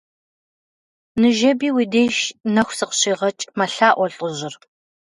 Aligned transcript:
Ныжэбэ 1.19 1.67
уи 1.75 1.85
деж 1.93 2.15
нэху 2.53 2.75
сыкъыщегъэкӀ,- 2.77 3.47
мэлъаӀуэ 3.57 4.07
лӀыжьыр. 4.13 4.53